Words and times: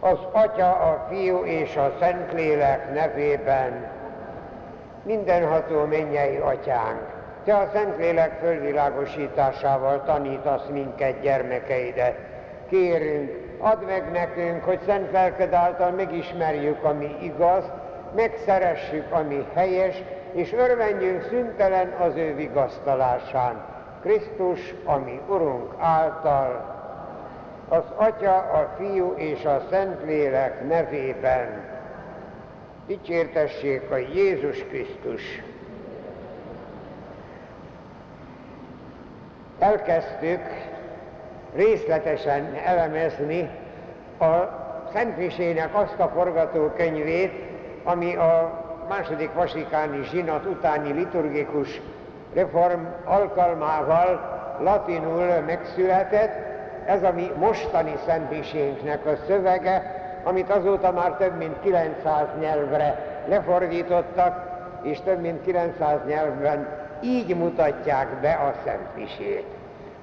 Az 0.00 0.18
Atya, 0.32 0.70
a 0.70 1.06
Fiú 1.08 1.44
és 1.44 1.76
a 1.76 1.92
Szentlélek 1.98 2.94
nevében 2.94 3.90
mindenható 5.02 5.84
mennyei 5.84 6.36
Atyánk, 6.36 7.18
Te 7.44 7.54
a 7.54 7.68
Szentlélek 7.72 8.38
fölvilágosításával 8.40 10.02
tanítasz 10.04 10.66
minket 10.72 11.20
gyermekeidet. 11.20 12.16
Kérünk, 12.68 13.30
add 13.58 13.84
meg 13.84 14.10
nekünk, 14.12 14.64
hogy 14.64 14.78
szent 14.86 15.12
lelked 15.12 15.52
által 15.52 15.90
megismerjük, 15.90 16.84
ami 16.84 17.16
igaz, 17.20 17.64
megszeressük, 18.16 19.12
ami 19.12 19.46
helyes, 19.54 20.02
és 20.32 20.52
örvendjünk 20.52 21.22
szüntelen 21.22 21.88
az 21.88 22.16
ő 22.16 22.34
vigasztalásán. 22.34 23.64
Krisztus, 24.02 24.74
ami 24.84 25.20
Urunk 25.28 25.74
által, 25.78 26.79
az 27.70 27.84
Atya, 27.96 28.36
a 28.36 28.74
Fiú 28.78 29.14
és 29.16 29.44
a 29.44 29.62
Szentlélek 29.70 30.68
nevében. 30.68 31.68
Dicsértessék 32.86 33.90
a 33.90 33.96
Jézus 33.96 34.64
Krisztus! 34.64 35.42
Elkezdtük 39.58 40.40
részletesen 41.54 42.54
elemezni 42.64 43.50
a 44.18 44.58
Szentmisének 44.92 45.74
azt 45.74 45.98
a 45.98 46.08
forgatókönyvét, 46.08 47.32
ami 47.84 48.16
a 48.16 48.60
második 48.88 49.32
vasikáni 49.34 50.04
zsinat 50.04 50.44
utáni 50.44 50.92
liturgikus 50.92 51.80
reform 52.34 52.80
alkalmával 53.04 54.38
latinul 54.60 55.40
megszületett, 55.46 56.50
ez 56.90 57.02
a 57.02 57.12
mi 57.12 57.30
mostani 57.36 57.94
szentmisénknek 58.06 59.06
a 59.06 59.16
szövege, 59.26 59.94
amit 60.24 60.50
azóta 60.50 60.92
már 60.92 61.10
több 61.10 61.36
mint 61.36 61.60
900 61.62 62.26
nyelvre 62.40 62.98
lefordítottak, 63.28 64.48
és 64.82 65.00
több 65.00 65.20
mint 65.20 65.42
900 65.44 65.98
nyelvben 66.06 66.68
így 67.02 67.36
mutatják 67.36 68.08
be 68.20 68.32
a 68.32 68.54
szentmisét. 68.64 69.44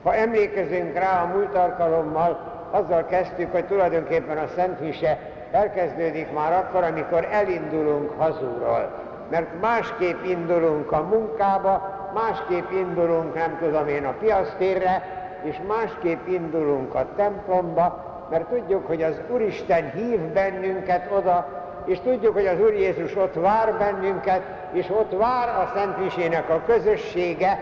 Ha 0.03 0.15
emlékezünk 0.15 0.97
rá 0.97 1.21
a 1.21 1.37
múlt 1.37 1.55
alkalommal, 1.55 2.39
azzal 2.71 3.05
kezdtük, 3.05 3.51
hogy 3.51 3.65
tulajdonképpen 3.65 4.37
a 4.37 4.47
szentmise 4.55 5.17
elkezdődik 5.51 6.33
már 6.33 6.53
akkor, 6.53 6.83
amikor 6.83 7.27
elindulunk 7.31 8.11
hazúról. 8.17 9.05
Mert 9.29 9.61
másképp 9.61 10.23
indulunk 10.23 10.91
a 10.91 11.01
munkába, 11.01 12.09
másképp 12.13 12.71
indulunk, 12.71 13.35
nem 13.35 13.57
tudom 13.59 13.87
én, 13.87 14.05
a 14.05 14.13
piasztérre, 14.19 15.03
és 15.43 15.59
másképp 15.67 16.27
indulunk 16.27 16.95
a 16.95 17.07
templomba, 17.15 18.05
mert 18.29 18.45
tudjuk, 18.45 18.87
hogy 18.87 19.03
az 19.03 19.21
Úristen 19.29 19.91
hív 19.91 20.19
bennünket 20.19 21.11
oda, 21.17 21.47
és 21.85 21.99
tudjuk, 21.99 22.33
hogy 22.33 22.45
az 22.45 22.59
Úr 22.59 22.73
Jézus 22.73 23.15
ott 23.15 23.33
vár 23.33 23.77
bennünket, 23.77 24.41
és 24.71 24.89
ott 24.89 25.17
vár 25.17 25.49
a 25.49 25.71
Szent 25.75 26.49
a 26.49 26.61
közössége, 26.65 27.59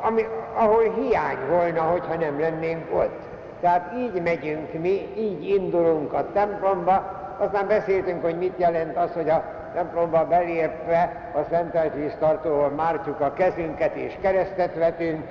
ami, 0.00 0.26
ahol 0.54 0.82
hiány 0.82 1.38
volna, 1.48 1.80
hogyha 1.80 2.14
nem 2.14 2.40
lennénk 2.40 2.94
ott. 2.94 3.20
Tehát 3.60 3.92
így 3.98 4.22
megyünk 4.22 4.72
mi, 4.72 5.08
így 5.16 5.48
indulunk 5.48 6.12
a 6.12 6.32
templomba, 6.32 7.22
aztán 7.38 7.66
beszéltünk, 7.66 8.22
hogy 8.22 8.38
mit 8.38 8.54
jelent 8.56 8.96
az, 8.96 9.12
hogy 9.12 9.28
a 9.28 9.44
templomba 9.74 10.26
belépve 10.26 11.30
a 11.34 11.38
szentelt 11.50 11.94
víztartóval 11.94 12.68
mártjuk 12.68 13.20
a 13.20 13.32
kezünket 13.32 13.94
és 13.94 14.16
keresztet 14.20 14.74
vetünk. 14.74 15.24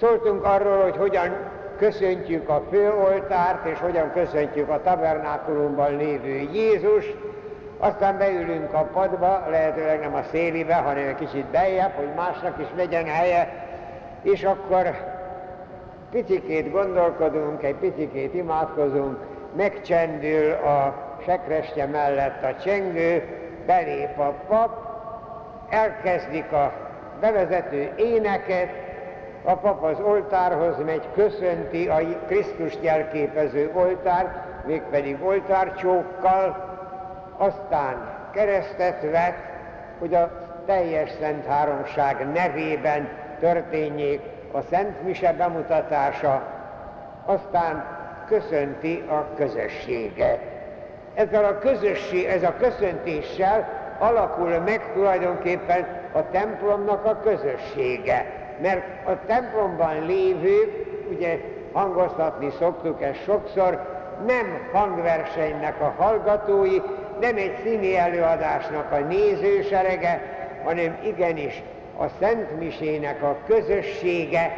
Szóltunk 0.00 0.44
arról, 0.44 0.82
hogy 0.82 0.96
hogyan 0.96 1.36
köszöntjük 1.78 2.48
a 2.48 2.62
főoltárt, 2.70 3.66
és 3.66 3.78
hogyan 3.78 4.12
köszöntjük 4.12 4.68
a 4.68 4.82
tabernákulumban 4.82 5.96
lévő 5.96 6.48
Jézus. 6.52 7.04
Aztán 7.78 8.18
beülünk 8.18 8.72
a 8.72 8.88
padba, 8.92 9.44
lehetőleg 9.50 10.00
nem 10.00 10.14
a 10.14 10.22
szélibe, 10.30 10.74
hanem 10.74 11.08
egy 11.08 11.14
kicsit 11.14 11.44
beljebb, 11.44 11.92
hogy 11.92 12.08
másnak 12.16 12.58
is 12.60 12.66
legyen 12.76 13.04
helye, 13.04 13.66
és 14.22 14.44
akkor 14.44 14.86
picikét 16.10 16.72
gondolkodunk, 16.72 17.62
egy 17.62 17.74
picikét 17.74 18.34
imádkozunk, 18.34 19.16
megcsendül 19.56 20.52
a 20.52 20.94
sekrestje 21.24 21.86
mellett 21.86 22.42
a 22.42 22.62
csengő, 22.62 23.22
belép 23.66 24.18
a 24.18 24.34
pap, 24.48 24.70
elkezdik 25.68 26.52
a 26.52 26.72
bevezető 27.20 27.92
éneket, 27.96 28.87
a 29.42 29.56
pap 29.56 29.82
az 29.82 30.00
oltárhoz 30.00 30.84
megy, 30.84 31.08
köszönti 31.14 31.88
a 31.88 31.98
Krisztus 32.26 32.74
jelképező 32.80 33.70
oltár, 33.74 34.44
mégpedig 34.66 35.16
oltárcsókkal, 35.22 36.66
aztán 37.36 38.16
keresztet 38.32 39.10
vet, 39.10 39.34
hogy 39.98 40.14
a 40.14 40.30
teljes 40.66 41.10
Szent 41.20 41.46
Háromság 41.46 42.26
nevében 42.32 43.08
történjék 43.40 44.20
a 44.52 44.60
Szent 44.60 45.02
Mise 45.02 45.32
bemutatása, 45.32 46.42
aztán 47.24 47.84
köszönti 48.28 49.04
a 49.08 49.34
közösséget. 49.36 50.40
Ezzel 51.14 51.44
a 51.44 51.58
közösség, 51.58 52.24
ez 52.24 52.42
a 52.42 52.54
köszöntéssel 52.58 53.68
alakul 53.98 54.58
meg 54.58 54.92
tulajdonképpen 54.92 55.86
a 56.12 56.30
templomnak 56.30 57.04
a 57.04 57.20
közössége. 57.20 58.26
Mert 58.62 59.06
a 59.06 59.26
templomban 59.26 60.06
lévők, 60.06 60.86
ugye 61.10 61.38
hangoztatni 61.72 62.50
szoktuk 62.58 63.02
ezt 63.02 63.22
sokszor, 63.22 63.96
nem 64.26 64.68
hangversenynek 64.72 65.80
a 65.80 65.94
hallgatói, 66.02 66.76
nem 67.20 67.36
egy 67.36 67.58
színi 67.62 67.96
előadásnak 67.96 68.92
a 68.92 68.98
nézőserege, 68.98 70.22
hanem 70.64 70.98
igenis 71.04 71.62
a 71.98 72.04
Szent 72.20 72.58
Misének 72.58 73.22
a 73.22 73.36
közössége, 73.46 74.56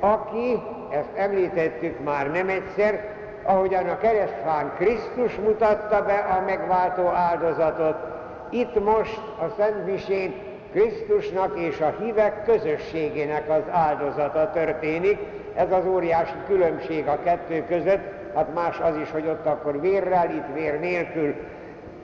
aki, 0.00 0.62
ezt 0.90 1.08
említettük 1.14 2.04
már 2.04 2.30
nem 2.30 2.48
egyszer, 2.48 3.04
ahogyan 3.42 3.88
a 3.88 3.98
keresztfán 3.98 4.72
Krisztus 4.78 5.34
mutatta 5.34 6.04
be 6.04 6.14
a 6.14 6.42
megváltó 6.46 7.06
áldozatot, 7.06 7.96
itt 8.50 8.84
most 8.84 9.20
a 9.38 9.54
Szent 9.56 9.86
Misén 9.86 10.34
Krisztusnak 10.76 11.58
és 11.58 11.80
a 11.80 11.94
hívek 12.00 12.44
közösségének 12.44 13.50
az 13.50 13.62
áldozata 13.70 14.50
történik. 14.50 15.18
Ez 15.54 15.72
az 15.72 15.86
óriási 15.86 16.34
különbség 16.46 17.06
a 17.06 17.18
kettő 17.24 17.64
között, 17.68 18.34
hát 18.34 18.54
más 18.54 18.78
az 18.78 18.96
is, 18.96 19.10
hogy 19.10 19.26
ott 19.26 19.46
akkor 19.46 19.80
vérrel, 19.80 20.30
itt 20.30 20.54
vér 20.54 20.80
nélkül 20.80 21.34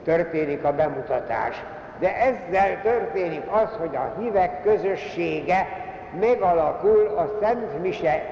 történik 0.03 0.63
a 0.63 0.73
bemutatás. 0.73 1.63
De 1.99 2.15
ezzel 2.17 2.81
történik 2.81 3.41
az, 3.51 3.69
hogy 3.79 3.95
a 3.95 4.13
hívek 4.19 4.63
közössége 4.63 5.67
megalakul 6.19 7.13
a 7.17 7.37
Szent 7.41 7.81
Mise 7.81 8.23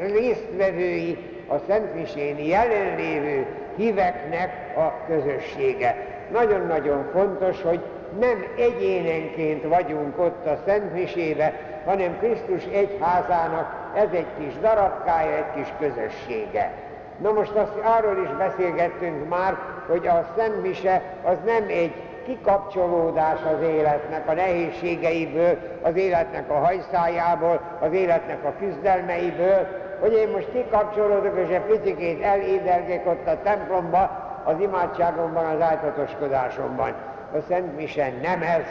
résztvevői, 0.00 1.18
a 1.48 1.54
Szent 1.66 1.94
Misén 1.94 2.38
jelenlévő 2.38 3.46
híveknek 3.76 4.76
a 4.76 4.92
közössége. 5.06 5.96
Nagyon-nagyon 6.32 7.08
fontos, 7.12 7.62
hogy 7.62 7.80
nem 8.18 8.44
egyénenként 8.56 9.64
vagyunk 9.64 10.18
ott 10.18 10.46
a 10.46 10.58
Szent 10.66 10.92
Misébe, 10.92 11.52
hanem 11.84 12.18
Krisztus 12.18 12.64
egyházának 12.64 13.84
ez 13.94 14.08
egy 14.12 14.26
kis 14.38 14.58
darabkája, 14.60 15.36
egy 15.36 15.52
kis 15.54 15.72
közössége. 15.78 16.72
Na 17.18 17.32
most 17.32 17.54
azt 17.54 17.76
arról 17.82 18.22
is 18.24 18.30
beszélgettünk 18.36 19.28
már, 19.28 19.56
hogy 19.86 20.06
a 20.06 20.26
Szent 20.36 20.62
Mise 20.62 21.02
az 21.22 21.36
nem 21.44 21.64
egy 21.68 21.92
kikapcsolódás 22.26 23.38
az 23.54 23.62
életnek, 23.62 24.28
a 24.28 24.32
nehézségeiből, 24.32 25.58
az 25.82 25.96
életnek 25.96 26.50
a 26.50 26.54
hajszájából, 26.54 27.60
az 27.80 27.92
életnek 27.92 28.44
a 28.44 28.54
küzdelmeiből, 28.58 29.66
hogy 30.00 30.12
én 30.12 30.28
most 30.28 30.52
kikapcsolódok, 30.52 31.38
és 31.38 31.54
egy 31.54 31.60
picikét 31.60 32.22
elédelgek 32.22 33.06
ott 33.06 33.26
a 33.26 33.42
templomba, 33.42 34.22
az 34.44 34.60
imádságomban, 34.60 35.44
az 35.44 35.60
ájtatoskodásomban. 35.60 36.94
A 37.34 37.40
Szent 37.48 37.76
Mise 37.76 38.12
nem 38.22 38.42
ez. 38.42 38.66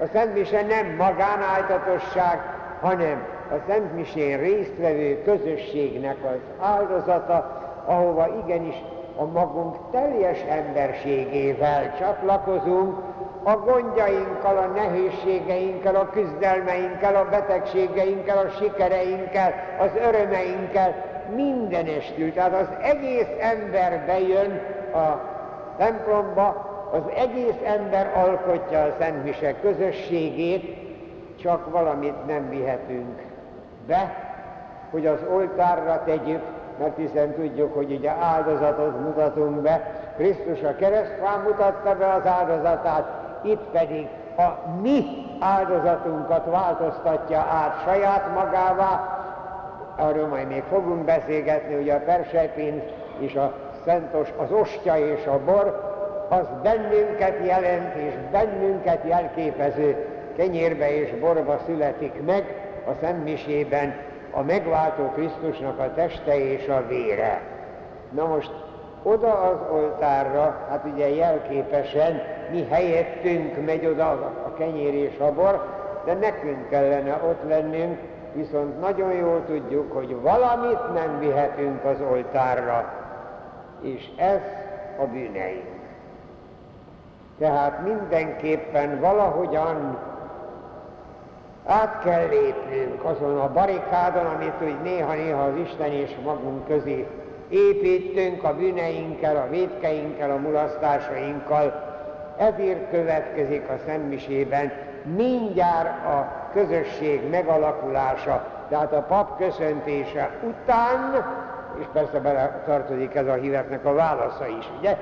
A 0.00 0.06
Szent 0.12 0.34
Mise 0.34 0.62
nem 0.62 0.94
magánájtatosság, 0.96 2.40
hanem 2.80 3.26
a 3.50 3.54
Szent 3.68 3.94
Misén 3.94 4.38
résztvevő 4.38 5.22
közösségnek 5.22 6.16
az 6.24 6.66
áldozata, 6.66 7.62
ahova 7.86 8.26
igenis 8.44 8.74
a 9.16 9.24
magunk 9.24 9.76
teljes 9.90 10.40
emberségével 10.48 11.96
csatlakozunk, 11.98 12.98
a 13.42 13.56
gondjainkkal, 13.56 14.56
a 14.56 14.66
nehézségeinkkel, 14.66 15.94
a 15.94 16.10
küzdelmeinkkel, 16.10 17.14
a 17.14 17.28
betegségeinkkel, 17.30 18.38
a 18.38 18.48
sikereinkkel, 18.48 19.52
az 19.78 19.90
örömeinkkel, 20.08 20.94
mindenestül. 21.34 22.32
Tehát 22.32 22.60
az 22.60 22.68
egész 22.82 23.30
ember 23.40 24.04
bejön 24.06 24.60
a 24.92 25.20
templomba, 25.76 26.73
az 26.94 27.02
egész 27.16 27.60
ember 27.64 28.12
alkotja 28.16 28.82
a 28.82 28.94
Szent 28.98 29.24
Mise 29.24 29.60
közösségét, 29.60 30.76
csak 31.40 31.70
valamit 31.70 32.26
nem 32.26 32.48
vihetünk 32.48 33.22
be, 33.86 34.14
hogy 34.90 35.06
az 35.06 35.18
oltárra 35.32 36.02
tegyük, 36.04 36.42
mert 36.78 36.96
hiszen 36.96 37.34
tudjuk, 37.34 37.74
hogy 37.74 37.92
ugye 37.92 38.10
áldozatot 38.10 39.00
mutatunk 39.00 39.60
be, 39.60 40.02
Krisztus 40.16 40.62
a 40.62 40.76
keresztfán 40.76 41.40
mutatta 41.40 41.96
be 41.96 42.12
az 42.12 42.26
áldozatát, 42.26 43.04
itt 43.42 43.64
pedig 43.72 44.06
a 44.36 44.70
mi 44.82 45.04
áldozatunkat 45.40 46.50
változtatja 46.50 47.38
át 47.38 47.82
saját 47.84 48.34
magává, 48.34 49.18
arról 49.96 50.26
majd 50.26 50.48
még 50.48 50.62
fogunk 50.68 51.04
beszélgetni, 51.04 51.74
ugye 51.74 51.94
a 51.94 52.04
persejpénz 52.04 52.82
és 53.18 53.34
a 53.34 53.52
szentos, 53.84 54.28
az 54.36 54.50
ostya 54.50 54.98
és 54.98 55.26
a 55.26 55.38
bor, 55.44 55.93
az 56.28 56.46
bennünket 56.62 57.46
jelent 57.46 57.94
és 57.94 58.14
bennünket 58.30 59.00
jelképező 59.08 60.06
kenyérbe 60.36 60.94
és 60.94 61.10
borba 61.20 61.60
születik 61.66 62.24
meg 62.26 62.44
a 62.86 62.90
szemmisében 63.00 63.94
a 64.30 64.42
megváltó 64.42 65.10
Krisztusnak 65.10 65.78
a 65.78 65.94
teste 65.94 66.38
és 66.38 66.68
a 66.68 66.86
vére. 66.88 67.40
Na 68.10 68.26
most 68.26 68.52
oda 69.02 69.32
az 69.40 69.72
oltárra, 69.72 70.66
hát 70.68 70.84
ugye 70.92 71.08
jelképesen 71.08 72.22
mi 72.50 72.66
helyettünk 72.70 73.64
megy 73.64 73.86
oda 73.86 74.10
a 74.46 74.54
kenyér 74.58 74.94
és 74.94 75.18
a 75.18 75.32
bor, 75.32 75.64
de 76.04 76.14
nekünk 76.14 76.68
kellene 76.68 77.20
ott 77.28 77.48
lennünk, 77.48 77.98
viszont 78.32 78.80
nagyon 78.80 79.12
jól 79.12 79.44
tudjuk, 79.46 79.92
hogy 79.92 80.20
valamit 80.20 80.92
nem 80.94 81.18
vihetünk 81.18 81.84
az 81.84 81.96
oltárra, 82.10 82.92
és 83.82 84.08
ez 84.16 84.40
a 84.98 85.04
bűneink. 85.04 85.73
Tehát 87.38 87.82
mindenképpen 87.82 89.00
valahogyan 89.00 89.98
át 91.66 92.02
kell 92.04 92.28
lépnünk 92.28 93.04
azon 93.04 93.38
a 93.38 93.52
barikádon, 93.52 94.26
amit 94.26 94.62
úgy 94.62 94.80
néha-néha 94.82 95.42
az 95.42 95.56
Isten 95.56 95.92
és 95.92 96.16
magunk 96.24 96.66
közé 96.66 97.06
építünk 97.48 98.44
a 98.44 98.54
bűneinkkel, 98.54 99.36
a 99.36 99.50
védkeinkkel, 99.50 100.30
a 100.30 100.36
mulasztásainkkal. 100.36 101.92
Ezért 102.36 102.90
következik 102.90 103.68
a 103.68 103.78
szemmisében 103.86 104.72
mindjárt 105.16 106.06
a 106.06 106.32
közösség 106.52 107.30
megalakulása, 107.30 108.46
tehát 108.68 108.92
a 108.92 109.02
pap 109.02 109.38
köszöntése 109.38 110.30
után, 110.42 111.24
és 111.78 111.84
persze 111.92 112.18
bele 112.18 112.62
tartozik 112.66 113.14
ez 113.14 113.26
a 113.26 113.34
híveknek 113.34 113.84
a 113.84 113.94
válasza 113.94 114.46
is, 114.46 114.70
ugye? 114.78 114.96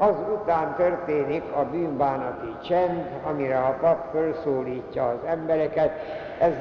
Azután 0.00 0.74
történik 0.76 1.42
a 1.54 1.64
bűnbánati 1.64 2.56
csend, 2.68 3.08
amire 3.24 3.58
a 3.58 3.76
pap 3.80 4.12
felszólítja 4.12 5.08
az 5.08 5.18
embereket. 5.26 5.92
Ez, 6.40 6.52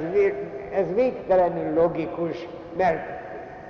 ez 0.74 0.94
végtelenül 0.94 1.74
logikus, 1.74 2.48
mert 2.78 3.10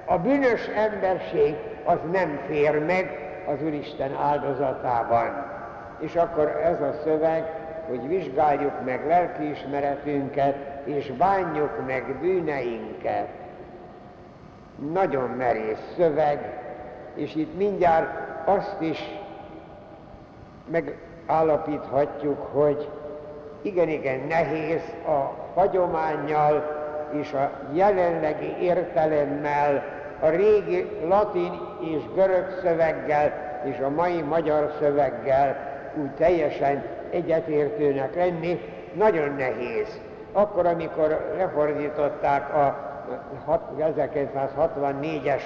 a 0.06 0.18
bűnös 0.18 0.68
emberség 0.68 1.56
az 1.84 1.98
nem 2.12 2.40
fér 2.48 2.86
meg 2.86 3.28
az 3.48 3.64
Úristen 3.64 4.16
áldozatában. 4.16 5.46
És 6.00 6.16
akkor 6.16 6.62
ez 6.64 6.82
a 6.82 6.94
szöveg, 7.04 7.44
hogy 7.88 8.08
vizsgáljuk 8.08 8.86
meg 8.86 9.08
lelkiismeretünket, 9.08 10.56
és 10.84 11.12
bánjuk 11.12 11.86
meg 11.86 12.16
bűneinket. 12.22 13.28
Nagyon 14.92 15.30
merész 15.30 15.94
szöveg, 15.98 16.60
és 17.16 17.36
itt 17.36 17.58
mindjárt 17.58 18.10
azt 18.46 18.82
is 18.82 19.20
megállapíthatjuk, 20.68 22.48
hogy 22.52 22.90
igen-igen 23.62 24.20
nehéz 24.28 24.82
a 25.06 25.34
hagyományjal 25.60 26.76
és 27.12 27.34
a 27.34 27.52
jelenlegi 27.74 28.56
értelemmel, 28.62 29.84
a 30.20 30.28
régi 30.28 30.88
latin 31.08 31.52
és 31.80 32.02
görög 32.16 32.46
szöveggel 32.62 33.46
és 33.64 33.80
a 33.80 33.90
mai 33.90 34.22
magyar 34.22 34.74
szöveggel 34.80 35.58
úgy 36.02 36.12
teljesen 36.12 36.84
egyetértőnek 37.10 38.16
lenni, 38.16 38.62
nagyon 38.94 39.36
nehéz. 39.36 40.00
Akkor, 40.32 40.66
amikor 40.66 41.34
lefordították 41.38 42.54
a 42.54 42.86
1964-es 43.80 45.42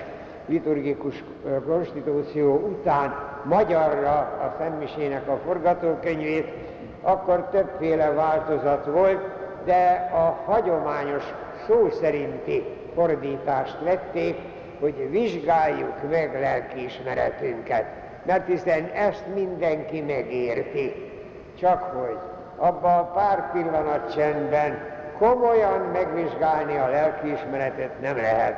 liturgikus 0.45 1.23
konstitúció 1.65 2.55
után 2.55 3.30
magyarra 3.43 4.17
a 4.19 4.55
Szentmisének 4.57 5.27
a 5.27 5.39
forgatókönyvét, 5.45 6.53
akkor 7.01 7.47
többféle 7.51 8.09
változat 8.11 8.85
volt, 8.85 9.25
de 9.65 10.09
a 10.13 10.51
hagyományos 10.51 11.23
szó 11.67 11.89
szerinti 11.89 12.65
fordítást 12.95 13.77
vették, 13.83 14.37
hogy 14.79 15.09
vizsgáljuk 15.09 16.09
meg 16.09 16.39
lelkiismeretünket, 16.39 17.85
mert 18.25 18.47
hiszen 18.47 18.89
ezt 18.93 19.23
mindenki 19.33 20.01
megérti. 20.01 21.11
Csak 21.59 21.81
hogy 21.81 22.17
abban 22.57 22.97
a 22.97 23.11
pár 23.11 23.51
pillanat 23.51 24.13
csendben 24.13 24.79
komolyan 25.17 25.79
megvizsgálni 25.79 26.77
a 26.77 26.87
lelkiismeretet 26.87 28.01
nem 28.01 28.15
lehet. 28.15 28.55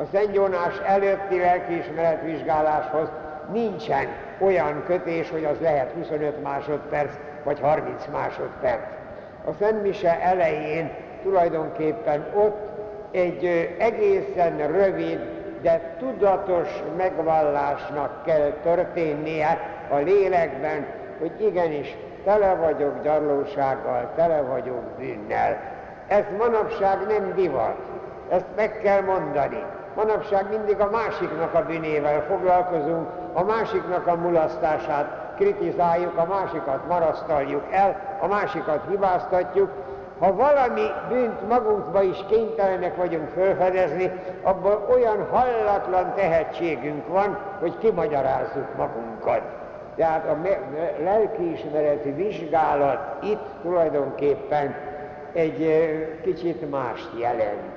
A 0.00 0.04
Szent 0.12 0.34
Jónás 0.34 0.78
előtti 0.86 1.38
lelkiismeret 1.38 2.22
vizsgáláshoz 2.22 3.08
nincsen 3.52 4.06
olyan 4.38 4.82
kötés, 4.86 5.30
hogy 5.30 5.44
az 5.44 5.60
lehet 5.60 5.92
25 5.92 6.42
másodperc 6.42 7.12
vagy 7.44 7.60
30 7.60 8.06
másodperc. 8.12 8.82
A 9.44 9.52
Szent 9.58 10.04
elején 10.22 10.90
tulajdonképpen 11.22 12.26
ott 12.34 12.68
egy 13.10 13.44
egészen 13.78 14.56
rövid, 14.56 15.20
de 15.62 15.96
tudatos 15.98 16.68
megvallásnak 16.96 18.24
kell 18.24 18.50
történnie 18.62 19.58
a 19.90 19.96
lélekben, 19.96 20.86
hogy 21.18 21.32
igenis 21.40 21.96
tele 22.24 22.54
vagyok 22.54 23.02
gyarlósággal, 23.02 24.12
tele 24.16 24.40
vagyok 24.40 24.82
bűnnel. 24.98 25.58
Ez 26.08 26.24
manapság 26.38 26.98
nem 27.08 27.32
divat, 27.34 27.76
ezt 28.28 28.46
meg 28.56 28.78
kell 28.82 29.00
mondani. 29.00 29.62
Manapság 29.94 30.48
mindig 30.48 30.80
a 30.80 30.90
másiknak 30.90 31.54
a 31.54 31.64
bűnével 31.66 32.22
foglalkozunk, 32.22 33.08
a 33.32 33.42
másiknak 33.42 34.06
a 34.06 34.14
mulasztását 34.14 35.34
kritizáljuk, 35.36 36.16
a 36.16 36.26
másikat 36.26 36.86
marasztaljuk 36.88 37.64
el, 37.70 38.18
a 38.20 38.26
másikat 38.26 38.80
hibáztatjuk. 38.88 39.70
Ha 40.18 40.34
valami 40.34 40.86
bűnt 41.08 41.48
magunkba 41.48 42.02
is 42.02 42.24
kénytelenek 42.28 42.96
vagyunk 42.96 43.28
felfedezni, 43.28 44.12
abban 44.42 44.84
olyan 44.90 45.26
hallatlan 45.30 46.14
tehetségünk 46.14 47.08
van, 47.08 47.38
hogy 47.60 47.78
kimagyarázzuk 47.78 48.76
magunkat. 48.76 49.42
Tehát 49.96 50.26
a 50.26 50.36
lelkiismereti 51.02 52.10
vizsgálat 52.10 53.24
itt 53.24 53.46
tulajdonképpen 53.62 54.74
egy 55.32 55.84
kicsit 56.22 56.70
mást 56.70 57.08
jelent. 57.18 57.69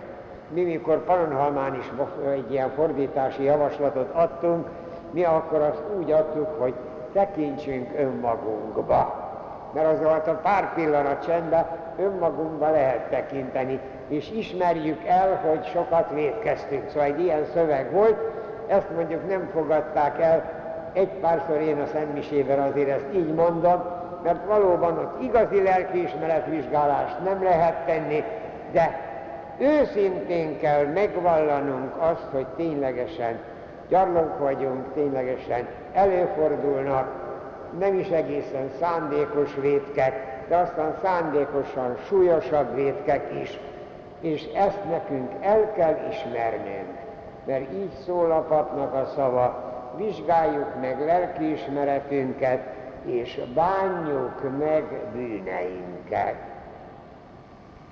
Mi, 0.54 0.64
mikor 0.64 1.04
Pannonhalmán 1.04 1.76
is 1.76 1.92
egy 2.34 2.52
ilyen 2.52 2.70
fordítási 2.70 3.44
javaslatot 3.44 4.10
adtunk, 4.14 4.68
mi 5.12 5.24
akkor 5.24 5.62
azt 5.62 5.84
úgy 5.98 6.12
adtuk, 6.12 6.48
hogy 6.60 6.74
tekintsünk 7.14 7.90
önmagunkba. 7.98 9.32
Mert 9.74 9.88
az 9.88 10.02
volt 10.04 10.28
a 10.28 10.40
pár 10.44 10.74
pillanat 10.74 11.26
csendben 11.26 11.66
önmagunkba 11.98 12.72
lehet 12.72 13.10
tekinteni, 13.10 13.80
és 14.08 14.32
ismerjük 14.32 15.06
el, 15.06 15.40
hogy 15.50 15.66
sokat 15.66 16.10
védkeztünk. 16.14 16.90
Szóval 16.90 17.08
egy 17.08 17.20
ilyen 17.20 17.46
szöveg 17.54 17.92
volt, 17.92 18.18
ezt 18.68 18.90
mondjuk 18.96 19.28
nem 19.28 19.50
fogadták 19.54 20.22
el, 20.22 20.52
egy 20.94 21.10
párszor 21.10 21.62
én 21.62 21.80
a 21.80 21.86
szemmisében 21.86 22.60
azért 22.60 22.90
ezt 22.90 23.14
így 23.14 23.34
mondom, 23.34 23.84
mert 24.24 24.46
valóban 24.48 24.98
ott 24.98 25.22
igazi 25.22 25.62
lelkiismeretvizsgálást 25.62 27.24
nem 27.24 27.44
lehet 27.44 27.86
tenni, 27.86 28.24
de 28.72 29.13
őszintén 29.64 30.60
kell 30.60 30.86
megvallanunk 30.86 31.92
azt, 31.98 32.28
hogy 32.32 32.46
ténylegesen 32.48 33.40
gyarlók 33.90 34.40
vagyunk, 34.40 34.94
ténylegesen 34.94 35.68
előfordulnak, 35.94 37.12
nem 37.80 38.00
is 38.00 38.08
egészen 38.08 38.70
szándékos 38.80 39.56
vétkek, 39.62 40.14
de 40.48 40.56
aztán 40.56 40.96
szándékosan 41.04 41.98
súlyosabb 42.08 42.76
vétkek 42.76 43.42
is, 43.42 43.60
és 44.22 44.46
ezt 44.56 44.84
nekünk 44.90 45.32
el 45.42 45.72
kell 45.74 45.98
ismernünk, 46.10 46.98
mert 47.46 47.74
így 47.74 47.94
szól 48.06 48.32
a 48.32 48.42
papnak 48.42 48.94
a 48.94 49.06
szava, 49.16 49.72
vizsgáljuk 49.98 50.82
meg 50.82 51.00
lelkiismeretünket, 51.06 52.62
és 53.06 53.42
bánjuk 53.54 54.58
meg 54.60 54.84
bűneinket. 55.14 56.36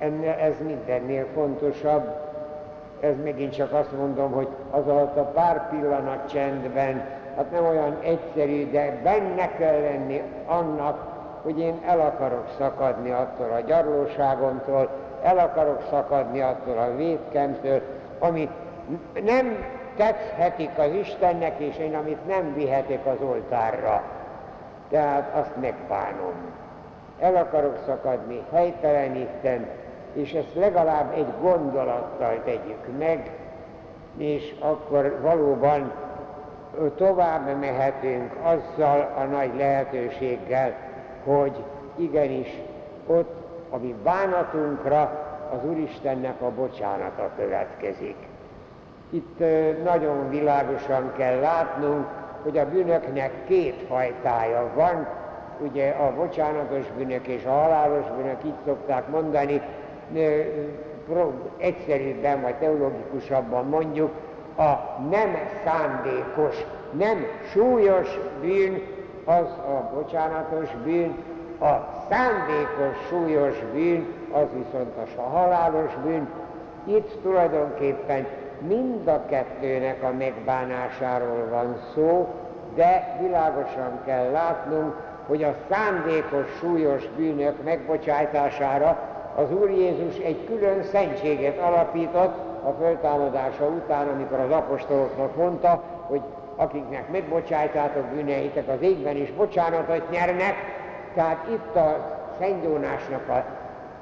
Ennél, 0.02 0.36
ez 0.40 0.54
mindennél 0.66 1.26
fontosabb, 1.34 2.16
ez 3.00 3.14
megint 3.24 3.56
csak 3.56 3.74
azt 3.74 3.98
mondom, 3.98 4.32
hogy 4.32 4.48
az 4.72 4.88
alatt 4.88 5.18
a 5.18 5.24
pár 5.24 5.70
pillanat 5.70 6.30
csendben, 6.30 7.04
hát 7.36 7.52
nem 7.52 7.66
olyan 7.66 7.98
egyszerű, 8.02 8.72
de 8.72 9.00
benne 9.04 9.48
kell 9.58 9.82
lenni 9.82 10.22
annak, 10.46 11.08
hogy 11.42 11.60
én 11.60 11.82
el 11.88 12.00
akarok 12.00 12.48
szakadni 12.58 13.12
attól 13.12 13.52
a 13.52 13.60
gyarlóságomtól, 13.60 14.90
el 15.24 15.38
akarok 15.38 15.84
szakadni 15.90 16.42
attól 16.42 16.78
a 16.78 16.96
védkemtől, 16.96 17.82
ami 18.20 18.50
nem 19.26 19.66
tetszetik 19.96 20.78
az 20.78 20.94
Istennek, 20.94 21.60
és 21.60 21.78
én 21.78 21.96
amit 21.96 22.28
nem 22.28 22.54
vihetek 22.54 23.06
az 23.06 23.28
oltárra. 23.28 24.04
Tehát 24.90 25.36
azt 25.36 25.56
megbánom. 25.62 26.34
El 27.20 27.36
akarok 27.36 27.78
szakadni, 27.86 28.44
helytelenítem, 28.52 29.66
és 30.14 30.34
ezt 30.34 30.56
legalább 30.56 31.14
egy 31.14 31.34
gondolattal 31.42 32.42
tegyük 32.44 32.98
meg, 33.00 33.32
és 34.18 34.56
akkor 34.60 35.20
valóban 35.22 35.92
tovább 36.96 37.60
mehetünk 37.60 38.34
azzal 38.44 39.14
a 39.18 39.24
nagy 39.24 39.52
lehetőséggel, 39.58 40.74
hogy 41.24 41.64
igenis 41.96 42.62
ott, 43.08 43.34
ami 43.70 43.96
bánatunkra 44.04 45.30
az 45.52 45.70
Úristennek 45.70 46.42
a 46.42 46.52
bocsánata 46.52 47.30
következik. 47.38 48.16
Itt 49.10 49.40
nagyon 49.84 50.30
világosan 50.30 51.12
kell 51.18 51.40
látnunk, 51.40 52.06
hogy 52.44 52.58
a 52.58 52.70
bűnöknek 52.70 53.32
két 53.48 53.86
fajtája 53.88 54.72
van, 54.76 55.08
ugye 55.60 55.90
a 55.90 56.14
bocsánatos 56.16 56.86
bűnök 56.98 57.28
és 57.28 57.46
a 57.46 57.52
halálos 57.52 58.06
bűnök, 58.18 58.44
így 58.46 58.54
szokták 58.66 59.08
mondani, 59.08 59.62
egyszerűbben 61.58 62.42
vagy 62.42 62.56
teológikusabban 62.56 63.68
mondjuk, 63.68 64.12
a 64.58 65.00
nem 65.10 65.38
szándékos, 65.66 66.66
nem 66.92 67.26
súlyos 67.52 68.20
bűn, 68.42 68.82
az 69.26 69.46
a 69.46 69.92
bocsánatos 69.94 70.70
bűn, 70.84 71.16
a 71.60 72.06
szándékos, 72.10 73.08
súlyos 73.10 73.56
bűn, 73.74 74.06
az 74.32 74.46
viszont 74.54 75.18
a 75.18 75.22
halálos 75.22 75.92
bűn. 76.04 76.28
Itt 76.86 77.22
tulajdonképpen 77.22 78.28
mind 78.68 79.08
a 79.08 79.26
kettőnek 79.26 80.04
a 80.04 80.12
megbánásáról 80.18 81.48
van 81.50 81.78
szó, 81.94 82.28
de 82.76 83.18
világosan 83.22 84.00
kell 84.06 84.32
látnunk, 84.32 84.94
hogy 85.28 85.44
a 85.44 85.56
szándékos, 85.70 86.46
súlyos 86.60 87.08
bűnök 87.18 87.64
megbocsájtására 87.64 89.11
az 89.36 89.52
Úr 89.52 89.70
Jézus 89.70 90.18
egy 90.18 90.46
külön 90.46 90.84
szentséget 90.84 91.60
alapított 91.60 92.36
a 92.64 92.72
föltámadása 92.80 93.66
után, 93.66 94.08
amikor 94.08 94.40
az 94.40 94.52
apostoloknak 94.52 95.36
mondta, 95.36 95.84
hogy 96.08 96.22
akiknek 96.56 97.12
megbocsájtátok 97.12 98.06
bűneitek, 98.06 98.68
az 98.68 98.82
égben 98.82 99.16
is 99.16 99.32
bocsánatot 99.32 100.10
nyernek. 100.10 100.54
Tehát 101.16 101.46
itt 101.50 101.76
a 101.76 102.20
Szent 102.40 102.64
Jónásnak, 102.64 103.30
a, 103.30 103.46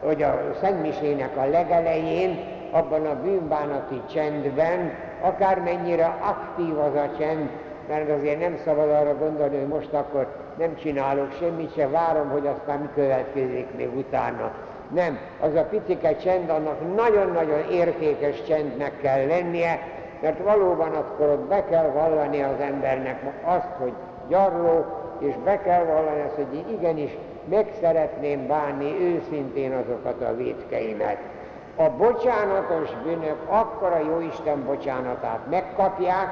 vagy 0.05 0.23
a 0.23 0.39
Szentmisének 0.61 1.37
a 1.37 1.49
legelején, 1.49 2.39
abban 2.71 3.05
a 3.05 3.21
bűnbánati 3.21 4.01
csendben, 4.13 4.93
akármennyire 5.21 6.17
aktív 6.19 6.77
az 6.77 6.95
a 6.95 7.17
csend, 7.17 7.49
mert 7.87 8.09
azért 8.09 8.39
nem 8.39 8.57
szabad 8.65 8.89
arra 8.89 9.17
gondolni, 9.17 9.57
hogy 9.57 9.67
most 9.67 9.93
akkor 9.93 10.27
nem 10.57 10.75
csinálok 10.75 11.31
semmit, 11.39 11.73
se 11.73 11.87
várom, 11.87 12.29
hogy 12.29 12.47
aztán 12.47 12.79
mi 12.79 12.89
következik 12.93 13.67
még 13.77 13.97
utána. 13.97 14.51
Nem, 14.93 15.17
az 15.39 15.55
a 15.55 15.63
picike 15.63 16.15
csend, 16.15 16.49
annak 16.49 16.95
nagyon-nagyon 16.95 17.71
értékes 17.71 18.43
csendnek 18.43 19.01
kell 19.01 19.27
lennie, 19.27 19.79
mert 20.21 20.43
valóban 20.43 20.93
akkor 20.93 21.27
ott 21.27 21.47
be 21.47 21.65
kell 21.65 21.89
vallani 21.89 22.41
az 22.41 22.59
embernek 22.59 23.21
azt, 23.43 23.71
hogy 23.77 23.93
gyarló, 24.27 24.85
és 25.19 25.33
be 25.43 25.61
kell 25.61 25.83
vallani 25.83 26.21
azt, 26.21 26.35
hogy 26.35 26.65
igenis 26.71 27.17
meg 27.49 27.71
szeretném 27.81 28.47
bánni 28.47 28.95
őszintén 29.01 29.73
azokat 29.73 30.21
a 30.21 30.35
védkeimet. 30.35 31.17
A 31.75 31.89
bocsánatos 31.89 32.89
bűnök 33.03 33.37
akkor 33.47 33.91
a 33.91 34.05
Jóisten 34.05 34.63
bocsánatát 34.65 35.39
megkapják, 35.49 36.27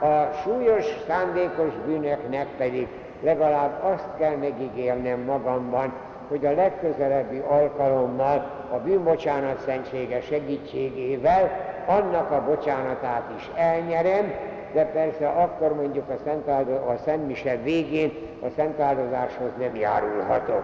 a 0.00 0.32
súlyos 0.42 0.84
szándékos 1.08 1.72
bűnöknek 1.86 2.46
pedig 2.56 2.88
legalább 3.22 3.82
azt 3.82 4.08
kell 4.18 4.36
megígérnem 4.36 5.20
magamban, 5.20 5.92
hogy 6.28 6.46
a 6.46 6.54
legközelebbi 6.54 7.42
alkalommal 7.48 8.50
a 8.72 8.76
bűnbocsánat 8.76 9.60
szentsége 9.64 10.20
segítségével 10.20 11.50
annak 11.86 12.30
a 12.30 12.44
bocsánatát 12.44 13.30
is 13.36 13.50
elnyerem, 13.54 14.32
de 14.72 14.84
persze 14.84 15.28
akkor 15.28 15.74
mondjuk 15.74 16.08
a 16.08 16.16
Szent, 16.24 16.48
a 16.88 16.96
Szent 17.04 17.26
Mise 17.26 17.56
végén 17.56 18.12
a 18.42 18.46
Szent 18.56 18.80
Áldozáshoz 18.80 19.50
nem 19.58 19.76
járulhatok. 19.76 20.62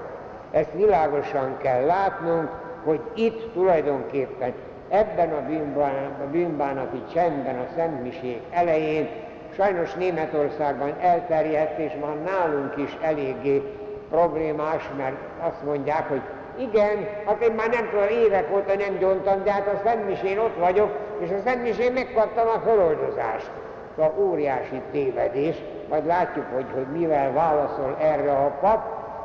Ezt 0.50 0.72
világosan 0.72 1.56
kell 1.62 1.84
látnunk, 1.84 2.48
hogy 2.84 3.00
itt 3.14 3.52
tulajdonképpen 3.52 4.52
ebben 4.88 5.32
a, 5.32 5.46
bűnbán, 5.46 6.16
a 6.26 6.30
bűnbánati 6.30 7.02
csendben 7.12 7.58
a 7.58 7.66
Szent 7.76 8.02
Misék 8.02 8.42
elején 8.50 9.08
sajnos 9.54 9.94
Németországban 9.94 10.94
elterjedt, 11.00 11.78
és 11.78 11.92
már 12.00 12.16
nálunk 12.24 12.76
is 12.76 12.96
eléggé 13.02 13.62
problémás, 14.10 14.90
mert 14.96 15.16
azt 15.40 15.64
mondják, 15.64 16.08
hogy 16.08 16.20
igen, 16.58 17.08
hát 17.26 17.42
én 17.42 17.52
már 17.52 17.68
nem 17.68 17.88
tudom, 17.90 18.08
évek 18.08 18.52
óta 18.54 18.74
nem 18.74 18.98
gyóntam, 18.98 19.44
de 19.44 19.52
hát 19.52 19.66
a 19.66 19.80
Szentmisén 19.84 20.38
ott 20.38 20.56
vagyok, 20.58 20.90
és 21.18 21.30
a 21.30 21.42
Szentmisén 21.44 21.92
megkaptam 21.92 22.48
a 22.48 22.60
feloldozást. 22.64 23.50
Szóval 23.96 24.14
óriási 24.18 24.80
tévedés, 24.92 25.56
majd 25.88 26.06
látjuk, 26.06 26.46
hogy, 26.54 26.66
hogy 26.74 26.86
mivel 26.98 27.32
válaszol 27.32 27.96
erre 28.00 28.32
a 28.32 28.56
pap, 28.60 28.82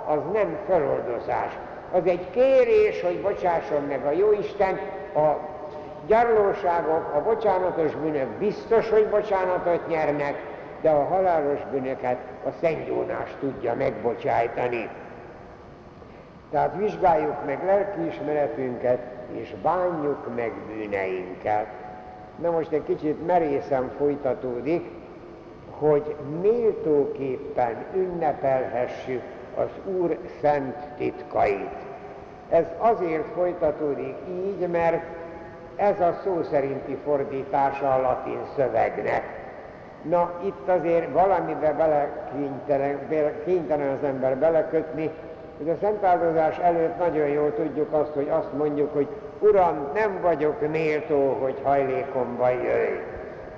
az 0.07 0.19
nem 0.33 0.57
feloldozás. 0.67 1.57
Az 1.91 2.05
egy 2.05 2.29
kérés, 2.29 3.01
hogy 3.01 3.21
bocsásson 3.21 3.81
meg 3.81 4.05
a 4.05 4.11
Jóisten, 4.11 4.79
a 5.15 5.53
gyarlóságok, 6.07 7.13
a 7.15 7.21
bocsánatos 7.21 7.95
bűnök 7.95 8.27
biztos, 8.27 8.89
hogy 8.89 9.07
bocsánatot 9.07 9.87
nyernek, 9.87 10.54
de 10.85 10.91
a 10.91 11.03
halálos 11.03 11.59
bűnöket 11.71 12.17
a 12.43 12.49
Szent 12.61 12.87
Jónás 12.87 13.35
tudja 13.39 13.75
megbocsájtani. 13.75 14.89
Tehát 16.51 16.75
vizsgáljuk 16.77 17.45
meg 17.45 17.63
lelkiismeretünket, 17.65 18.99
és 19.31 19.53
bánjuk 19.61 20.35
meg 20.35 20.51
bűneinket. 20.67 21.67
Na 22.41 22.51
most 22.51 22.71
egy 22.71 22.83
kicsit 22.83 23.25
merészen 23.25 23.91
folytatódik, 23.97 24.85
hogy 25.69 26.15
méltóképpen 26.41 27.85
ünnepelhessük 27.95 29.21
az 29.55 29.69
Úr 29.85 30.17
szent 30.41 30.77
titkait. 30.97 31.77
Ez 32.49 32.65
azért 32.77 33.27
folytatódik 33.33 34.15
így, 34.29 34.67
mert 34.67 35.03
ez 35.75 35.99
a 35.99 36.19
szó 36.23 36.41
szerinti 36.43 36.97
fordítása 37.03 37.93
a 37.93 38.01
latin 38.01 38.39
szövegnek. 38.55 39.44
Na, 40.09 40.31
itt 40.41 40.67
azért 40.67 41.11
valamibe 41.11 41.73
bele 41.73 42.09
kénytelen 43.45 43.97
az 43.97 44.07
ember 44.07 44.37
belekötni, 44.37 45.09
hogy 45.57 45.69
a 45.69 45.75
szentáldozás 45.81 46.57
előtt 46.57 46.97
nagyon 46.97 47.27
jól 47.27 47.53
tudjuk 47.53 47.93
azt, 47.93 48.11
hogy 48.13 48.29
azt 48.29 48.53
mondjuk, 48.57 48.93
hogy 48.93 49.07
Uram, 49.39 49.87
nem 49.93 50.19
vagyok 50.21 50.69
méltó, 50.71 51.37
hogy 51.41 51.61
hajlékomba 51.63 52.49
jöjj. 52.49 52.99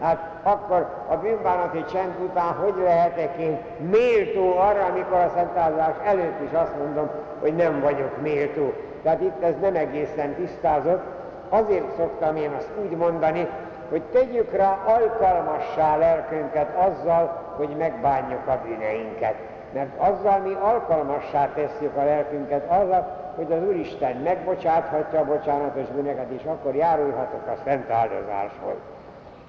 Hát 0.01 0.39
akkor 0.43 0.87
a 1.07 1.15
bűnbánati 1.15 1.83
csend 1.91 2.13
után 2.23 2.53
hogy 2.53 2.73
lehetek 2.83 3.37
én 3.37 3.57
méltó 3.89 4.57
arra, 4.57 4.85
amikor 4.85 5.17
a 5.17 5.31
szentáldozás 5.35 5.95
előtt 6.05 6.41
is 6.45 6.51
azt 6.53 6.77
mondom, 6.83 7.09
hogy 7.39 7.55
nem 7.55 7.79
vagyok 7.81 8.21
méltó. 8.21 8.73
Tehát 9.03 9.21
itt 9.21 9.43
ez 9.43 9.53
nem 9.61 9.75
egészen 9.75 10.33
tisztázott. 10.33 11.01
Azért 11.49 11.95
szoktam 11.97 12.35
én 12.35 12.51
azt 12.57 12.69
úgy 12.83 12.97
mondani, 12.97 13.47
hogy 13.89 14.01
tegyük 14.01 14.53
rá 14.53 14.77
alkalmassá 14.85 15.97
lelkünket 15.97 16.75
azzal, 16.75 17.53
hogy 17.55 17.69
megbánjuk 17.77 18.47
a 18.47 18.59
bűneinket. 18.63 19.35
Mert 19.73 19.99
azzal 19.99 20.39
mi 20.39 20.53
alkalmassá 20.61 21.49
tesszük 21.53 21.95
a 21.95 22.03
lelkünket 22.03 22.71
azzal, 22.71 23.33
hogy 23.35 23.51
az 23.51 23.63
Úristen 23.67 24.15
megbocsáthatja 24.15 25.19
a 25.19 25.25
bocsánatos 25.25 25.87
bűneket, 25.95 26.29
és 26.29 26.43
akkor 26.43 26.75
járulhatok 26.75 27.47
a 27.47 27.57
szent 27.63 27.89
áldozáshoz. 27.89 28.75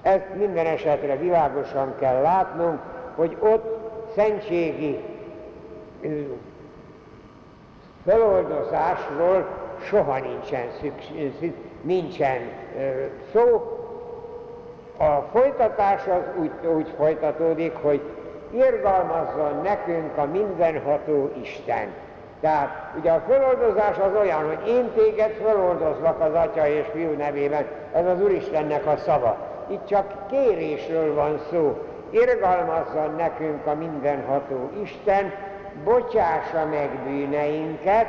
Ezt 0.03 0.35
minden 0.35 0.67
esetre 0.67 1.17
világosan 1.17 1.95
kell 1.99 2.21
látnunk, 2.21 2.81
hogy 3.15 3.37
ott 3.41 3.79
szentségi 4.15 5.05
feloldozásról 8.05 9.47
soha 9.83 10.19
nincsen, 10.19 10.67
szükség, 10.81 11.55
nincsen 11.83 12.39
szó, 13.33 13.78
a 14.99 15.29
folytatás 15.33 16.07
az 16.07 16.41
úgy, 16.41 16.51
úgy 16.77 16.93
folytatódik, 16.97 17.75
hogy 17.83 18.01
irgalmazzon 18.51 19.61
nekünk 19.63 20.17
a 20.17 20.25
mindenható 20.25 21.31
Isten. 21.43 21.89
Tehát 22.41 22.93
ugye 22.99 23.11
a 23.11 23.23
feloldozás 23.29 23.97
az 23.97 24.21
olyan, 24.21 24.47
hogy 24.47 24.69
én 24.69 24.91
téged 24.95 25.31
feloldozlak 25.31 26.21
az 26.21 26.35
Atya 26.35 26.69
és 26.69 26.87
Fiú 26.93 27.13
nevében, 27.17 27.67
ez 27.93 28.07
az 28.07 28.23
Úristennek 28.23 28.87
a 28.87 28.97
szava. 28.97 29.37
Itt 29.71 29.87
csak 29.87 30.29
kérésről 30.31 31.15
van 31.15 31.41
szó. 31.51 31.79
Irgalmazzon 32.11 33.15
nekünk 33.17 33.67
a 33.67 33.75
mindenható 33.75 34.71
Isten, 34.83 35.33
bocsássa 35.85 36.67
meg 36.71 36.89
bűneinket, 37.05 38.07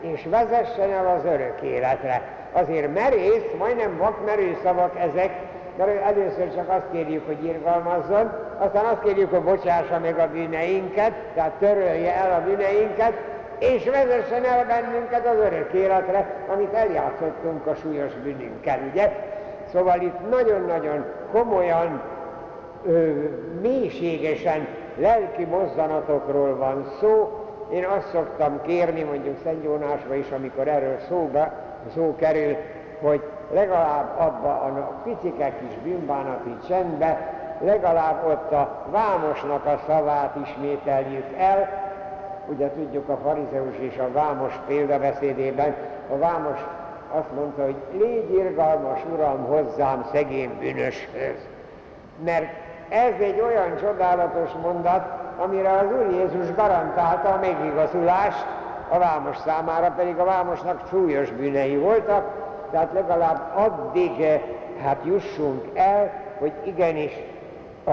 és 0.00 0.26
vezessen 0.30 0.90
el 0.90 1.06
az 1.06 1.24
örök 1.24 1.60
életre. 1.62 2.22
Azért 2.52 2.94
merész, 2.94 3.44
majdnem 3.58 3.96
vakmerő 3.96 4.58
szavak 4.62 4.98
ezek, 4.98 5.30
mert 5.76 6.02
először 6.02 6.54
csak 6.54 6.68
azt 6.68 6.90
kérjük, 6.92 7.26
hogy 7.26 7.44
irgalmazzon, 7.44 8.30
aztán 8.58 8.84
azt 8.84 9.02
kérjük, 9.02 9.30
hogy 9.30 9.42
bocsássa 9.42 9.98
meg 9.98 10.18
a 10.18 10.28
bűneinket, 10.32 11.12
tehát 11.34 11.52
törölje 11.52 12.14
el 12.14 12.40
a 12.40 12.44
bűneinket, 12.44 13.12
és 13.58 13.84
vezessen 13.84 14.44
el 14.44 14.66
bennünket 14.66 15.26
az 15.26 15.36
örök 15.36 15.72
életre, 15.72 16.44
amit 16.52 16.74
eljátszottunk 16.74 17.66
a 17.66 17.74
súlyos 17.74 18.14
bűnünkkel, 18.14 18.78
ugye? 18.90 19.12
Szóval 19.72 20.00
itt 20.00 20.30
nagyon-nagyon 20.30 21.04
komolyan, 21.32 22.02
ö, 22.86 23.10
mélységesen 23.60 24.66
lelki 24.96 25.44
mozzanatokról 25.44 26.56
van 26.56 26.90
szó. 27.00 27.40
Én 27.72 27.84
azt 27.84 28.08
szoktam 28.08 28.60
kérni, 28.62 29.02
mondjuk 29.02 29.36
Szent 29.42 29.64
Jónásba 29.64 30.14
is, 30.14 30.30
amikor 30.30 30.68
erről 30.68 30.98
szóba, 31.08 31.52
szó 31.94 32.14
kerül, 32.18 32.56
hogy 33.00 33.22
legalább 33.52 34.18
abba 34.18 34.48
a 34.48 35.00
picike 35.04 35.52
kis 35.58 35.78
bűnbánati 35.82 36.56
csendbe, 36.68 37.34
legalább 37.60 38.26
ott 38.26 38.52
a 38.52 38.84
vámosnak 38.90 39.66
a 39.66 39.80
szavát 39.86 40.36
ismételjük 40.42 41.26
el. 41.38 41.84
Ugye 42.46 42.70
tudjuk 42.70 43.08
a 43.08 43.18
farizeus 43.24 43.76
és 43.78 43.98
a 43.98 44.12
vámos 44.12 44.52
példabeszédében, 44.66 45.74
a 46.12 46.18
vámos 46.18 46.58
azt 47.10 47.32
mondta, 47.34 47.64
hogy 47.64 47.76
légy 47.92 48.34
irgalmas, 48.34 49.00
Uram, 49.12 49.44
hozzám 49.44 50.06
szegény 50.12 50.58
bűnöshöz. 50.58 51.48
Mert 52.24 52.46
ez 52.88 53.12
egy 53.20 53.40
olyan 53.40 53.76
csodálatos 53.80 54.50
mondat, 54.62 55.06
amire 55.38 55.70
az 55.70 55.84
Úr 55.84 56.10
Jézus 56.10 56.54
garantálta 56.54 57.28
a 57.28 57.38
megigazulást, 57.40 58.46
a 58.88 58.98
vámos 58.98 59.36
számára 59.36 59.90
pedig 59.96 60.18
a 60.18 60.24
vámosnak 60.24 60.80
súlyos 60.88 61.30
bűnei 61.30 61.76
voltak, 61.76 62.45
tehát 62.70 62.92
legalább 62.92 63.56
addig 63.56 64.20
eh, 64.20 64.40
hát 64.82 65.00
jussunk 65.04 65.64
el, 65.74 66.12
hogy 66.38 66.52
igenis 66.64 67.12
a, 67.86 67.90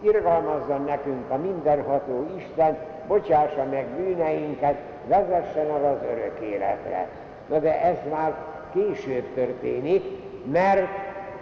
irgalmazzon 0.00 0.84
nekünk 0.84 1.30
a 1.30 1.36
mindenható 1.36 2.26
Isten, 2.36 2.78
bocsássa 3.06 3.64
meg 3.70 3.86
bűneinket, 3.86 4.76
vezessen 5.06 5.70
arra 5.70 5.90
az 5.90 6.02
örök 6.10 6.38
életre. 6.40 7.08
Na 7.48 7.58
de 7.58 7.82
ez 7.82 7.96
már 8.10 8.34
később 8.72 9.34
történik, 9.34 10.04
mert 10.52 10.88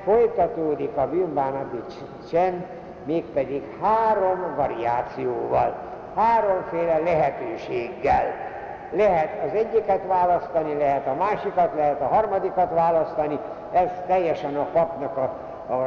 folytatódik 0.05 0.97
a 0.97 1.09
bűnbánati 1.09 1.83
csend, 2.31 2.67
mégpedig 3.05 3.63
három 3.83 4.55
variációval, 4.57 5.77
háromféle 6.17 6.99
lehetőséggel. 6.99 8.54
Lehet 8.97 9.29
az 9.47 9.55
egyiket 9.55 10.01
választani, 10.07 10.79
lehet 10.79 11.07
a 11.07 11.15
másikat, 11.15 11.71
lehet 11.77 12.01
a 12.01 12.07
harmadikat 12.07 12.71
választani, 12.75 13.39
ez 13.73 13.89
teljesen 14.07 14.57
a 14.57 14.67
papnak 14.73 15.17
a, 15.17 15.31
a, 15.73 15.83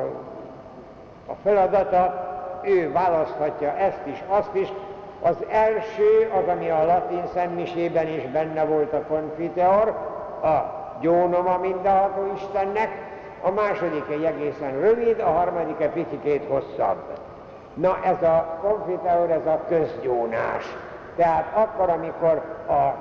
a 1.27 1.33
feladata, 1.43 2.25
ő 2.61 2.91
választhatja 2.91 3.73
ezt 3.77 4.01
is, 4.03 4.23
azt 4.27 4.55
is. 4.55 4.73
Az 5.21 5.35
első, 5.49 6.31
az, 6.41 6.47
ami 6.47 6.69
a 6.69 6.85
latin 6.85 7.23
szentmisében 7.33 8.07
is 8.07 8.23
benne 8.23 8.65
volt 8.65 8.93
a 8.93 9.01
konfiteor, 9.07 9.87
a 10.43 10.75
gyónoma 10.99 11.57
mindenható 11.57 12.31
Istennek, 12.35 12.89
a 13.41 13.51
második 13.51 14.05
egy 14.09 14.23
egészen 14.23 14.79
rövid, 14.79 15.19
a 15.19 15.31
harmadik 15.31 15.79
egy 15.79 15.89
picit 15.89 16.45
hosszabb. 16.47 17.03
Na 17.73 17.97
ez 18.03 18.21
a 18.21 18.59
konfiteor, 18.61 19.31
ez 19.31 19.45
a 19.45 19.63
közgyónás. 19.67 20.75
Tehát 21.15 21.45
akkor, 21.53 21.89
amikor 21.89 22.56
a 22.69 22.95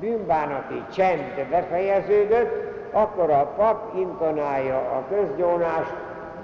bűnbánati 0.00 0.84
csend 0.94 1.46
befejeződött, 1.50 2.76
akkor 2.92 3.30
a 3.30 3.52
pap 3.56 3.96
intonálja 3.96 4.76
a 4.76 5.04
közgyónást, 5.08 5.94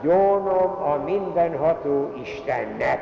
gyónom 0.03 0.83
a 0.83 1.03
mindenható 1.05 2.13
Istennek. 2.23 2.99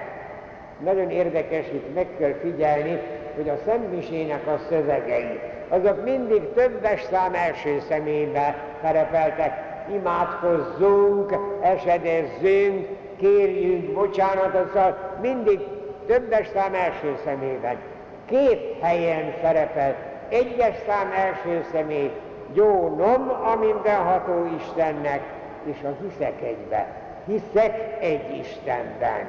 Nagyon 0.79 1.11
érdekes, 1.11 1.67
itt 1.67 1.95
meg 1.95 2.07
kell 2.19 2.33
figyelni, 2.33 3.01
hogy 3.37 3.49
a 3.49 3.57
szentmisének 3.65 4.47
a 4.47 4.59
szövegei, 4.69 5.41
azok 5.69 6.05
mindig 6.05 6.53
többes 6.53 7.03
szám 7.03 7.35
első 7.35 7.81
személybe 7.89 8.57
szerepeltek. 8.83 9.71
Imádkozzunk, 9.93 11.35
esedezzünk, 11.63 12.89
kérjünk 13.17 13.93
bocsánatot, 13.93 14.69
szóval 14.69 15.19
mindig 15.21 15.61
többes 16.07 16.49
szám 16.55 16.75
első 16.75 17.17
szemében. 17.25 17.77
Két 18.25 18.77
helyen 18.81 19.35
szerepel, 19.43 19.97
egyes 20.29 20.75
szám 20.87 21.13
első 21.13 21.65
személy, 21.73 22.11
gyónom 22.53 23.29
a 23.29 23.55
mindenható 23.55 24.47
Istennek, 24.59 25.21
és 25.65 25.77
a 25.83 25.97
hiszek 26.03 26.43
egybe. 26.43 26.87
Hiszek 27.27 27.97
egy 28.01 28.37
Istenben. 28.39 29.27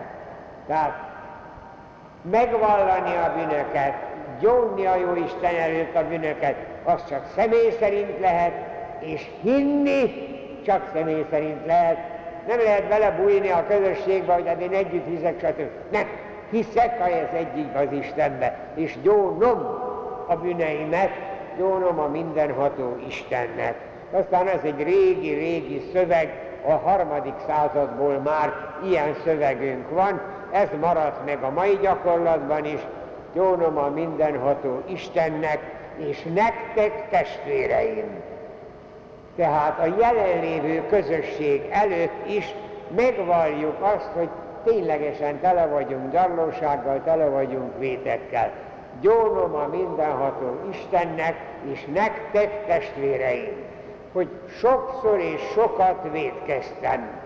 Tehát 0.68 1.12
megvallani 2.22 3.16
a 3.16 3.34
bűnöket, 3.36 3.94
gyónni 4.40 4.86
a 4.86 4.96
jó 4.96 5.16
Isten 5.16 5.56
előtt 5.56 5.96
a 5.96 6.08
bűnöket, 6.08 6.56
az 6.84 7.04
csak 7.10 7.26
személy 7.36 7.72
szerint 7.80 8.20
lehet, 8.20 8.54
és 9.00 9.30
hinni 9.42 10.14
csak 10.66 10.90
személy 10.94 11.26
szerint 11.30 11.66
lehet. 11.66 11.98
Nem 12.48 12.60
lehet 12.60 12.88
belebújni 12.88 13.50
a 13.50 13.66
közösségbe, 13.68 14.34
hogy 14.34 14.48
hát 14.48 14.62
én 14.62 14.74
együtt 14.74 15.08
hiszek, 15.08 15.40
stb. 15.40 15.62
Nem, 15.92 16.08
hiszek 16.54 17.00
ha 17.00 17.10
ez 17.10 17.28
egyik 17.34 17.76
az 17.76 17.98
Istenbe, 18.00 18.58
és 18.76 18.98
gyónom 19.02 19.60
a 20.28 20.36
bűneimet, 20.36 21.12
gyónom 21.58 22.00
a 22.00 22.08
mindenható 22.08 22.98
Istennek. 23.08 23.76
Aztán 24.12 24.48
ez 24.48 24.60
egy 24.64 24.84
régi-régi 24.84 25.90
szöveg, 25.94 26.52
a 26.66 26.72
harmadik 26.72 27.34
századból 27.48 28.22
már 28.24 28.54
ilyen 28.84 29.16
szövegünk 29.24 29.90
van, 29.90 30.22
ez 30.52 30.68
maradt 30.82 31.26
meg 31.26 31.44
a 31.44 31.50
mai 31.50 31.78
gyakorlatban 31.82 32.66
is, 32.66 32.80
gyónom 33.34 33.78
a 33.78 33.90
mindenható 33.90 34.82
Istennek, 34.86 35.60
és 35.98 36.24
nektek 36.34 37.10
testvéreim. 37.10 38.22
Tehát 39.36 39.80
a 39.80 39.96
jelenlévő 40.00 40.86
közösség 40.90 41.62
előtt 41.72 42.28
is 42.28 42.56
megvalljuk 42.96 43.76
azt, 43.96 44.10
hogy 44.16 44.30
ténylegesen 44.64 45.40
tele 45.40 45.66
vagyunk 45.66 46.12
gyarlósággal, 46.12 47.02
tele 47.04 47.26
vagyunk 47.26 47.78
vétekkel. 47.78 48.52
Gyónom 49.02 49.56
a 49.56 49.68
mindenható 49.68 50.60
Istennek, 50.70 51.36
és 51.72 51.86
nektek 51.94 52.66
testvéreim, 52.66 53.54
hogy 54.14 54.30
sokszor 54.60 55.20
és 55.20 55.42
sokat 55.54 56.12
védkeztem 56.12 57.22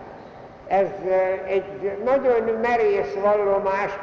ez 0.68 0.88
egy 1.48 1.98
nagyon 2.06 2.60
merész 2.62 3.18
vallomás, 3.22 4.00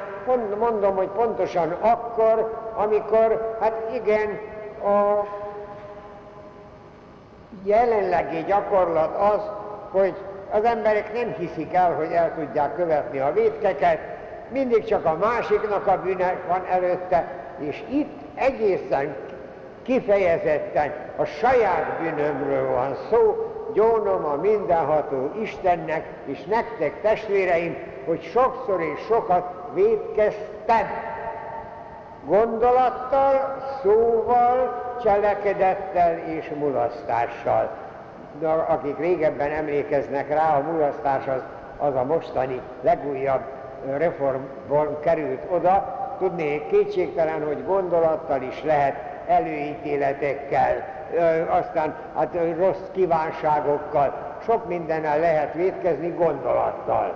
mondom, 0.59 0.97
hogy 0.97 1.09
pontosan 1.09 1.71
akkor, 1.71 2.63
amikor, 2.77 3.57
hát 3.61 3.91
igen, 3.95 4.39
a 4.85 5.27
jelenlegi 7.63 8.45
gyakorlat 8.47 9.17
az, 9.17 9.51
hogy 9.91 10.15
az 10.55 10.65
emberek 10.65 11.13
nem 11.13 11.35
hiszik 11.39 11.75
el, 11.75 11.95
hogy 11.95 12.13
el 12.13 12.35
tudják 12.35 12.75
követni 12.75 13.19
a 13.19 13.33
vétkeket, 13.33 13.99
mindig 14.49 14.85
csak 14.85 15.05
a 15.05 15.17
másiknak 15.21 15.87
a 15.87 16.01
bűne 16.03 16.35
van 16.49 16.65
előtte, 16.71 17.29
és 17.59 17.83
itt 17.89 18.21
egészen 18.35 19.17
kifejezetten 19.83 20.93
a 21.17 21.25
saját 21.25 21.99
bűnömről 22.01 22.71
van 22.71 22.97
szó, 23.11 23.53
gyónom 23.73 24.25
a 24.25 24.37
mindenható 24.37 25.31
Istennek, 25.43 26.07
és 26.25 26.45
nektek 26.45 27.01
testvéreim, 27.03 27.77
hogy 28.07 28.23
sokszor 28.23 28.81
és 28.81 29.05
sokat 29.07 29.55
védkeztem. 29.73 30.91
Gondolattal, 32.27 33.63
szóval, 33.83 34.83
cselekedettel 35.03 36.19
és 36.19 36.51
mulasztással. 36.59 37.84
De 38.39 38.49
akik 38.49 38.99
régebben 38.99 39.51
emlékeznek 39.51 40.29
rá, 40.29 40.57
a 40.57 40.73
mulasztás 40.73 41.27
az, 41.27 41.43
az 41.79 41.95
a 41.95 42.05
mostani 42.05 42.61
legújabb 42.83 43.43
reformból 43.97 44.99
került 45.03 45.43
oda, 45.51 46.03
tudnék 46.19 46.67
kétségtelen, 46.67 47.45
hogy 47.47 47.65
gondolattal 47.67 48.43
is 48.43 48.63
lehet 48.63 48.95
előítéletekkel, 49.27 50.85
aztán 51.49 51.95
hát 52.17 52.37
rossz 52.59 52.91
kívánságokkal, 52.93 54.15
sok 54.45 54.69
mindennel 54.69 55.19
lehet 55.19 55.55
védkezni 55.55 56.09
gondolattal. 56.09 57.13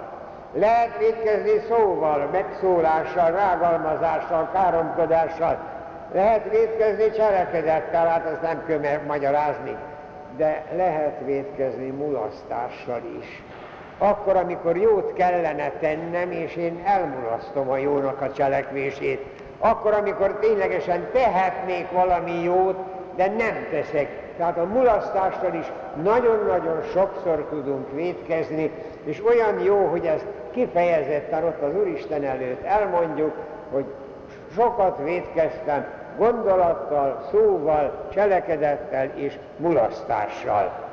Lehet 0.53 0.99
védkezni 0.99 1.61
szóval, 1.69 2.29
megszólással, 2.33 3.31
rágalmazással, 3.31 4.49
káromkodással, 4.53 5.59
lehet 6.13 6.51
védkezni 6.51 7.11
cselekedettel, 7.11 8.07
hát 8.07 8.27
ezt 8.27 8.43
nem 8.43 8.65
kell 8.67 9.01
magyarázni, 9.07 9.77
de 10.39 10.65
lehet 10.77 11.21
védkezni 11.25 11.87
mulasztással 11.87 13.01
is. 13.21 13.43
Akkor, 13.99 14.37
amikor 14.37 14.77
jót 14.77 15.13
kellene 15.13 15.71
tennem, 15.71 16.31
és 16.31 16.57
én 16.57 16.83
elmulasztom 16.85 17.71
a 17.71 17.77
jónak 17.77 18.21
a 18.21 18.33
cselekvését, 18.33 19.25
akkor, 19.59 19.93
amikor 19.93 20.39
ténylegesen 20.41 21.09
tehetnék 21.13 21.91
valami 21.91 22.43
jót, 22.43 22.77
de 23.17 23.27
nem 23.27 23.67
teszek. 23.71 24.09
Tehát 24.37 24.59
a 24.59 24.65
mulasztással 24.65 25.55
is 25.55 25.73
nagyon-nagyon 26.03 26.83
sokszor 26.93 27.47
tudunk 27.51 27.93
védkezni, 27.93 28.71
és 29.05 29.25
olyan 29.25 29.61
jó, 29.61 29.87
hogy 29.87 30.07
ezt 30.07 30.27
kifejezetten 30.51 31.45
ott 31.45 31.63
az 31.63 31.75
Úristen 31.75 32.25
előtt 32.25 32.65
elmondjuk, 32.65 33.33
hogy 33.73 33.85
sokat 34.55 34.99
védkeztem 35.05 35.87
gondolattal, 36.19 37.27
szóval, 37.31 38.09
cselekedettel 38.13 39.11
és 39.15 39.39
mulasztással. 39.57 40.87